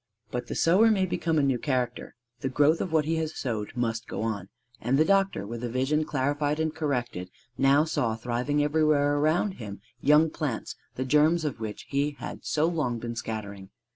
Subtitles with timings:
[0.31, 3.77] But the sower may become a new character; the growth of what he has sowed
[3.77, 4.49] must go on.
[4.81, 9.79] And the doctor with a vision clarified and corrected now saw thriving everywhere around him
[9.99, 13.69] young plants the germs of which he had so long been scattering.